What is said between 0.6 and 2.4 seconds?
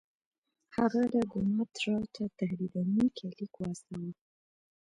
هغه راګونات راو ته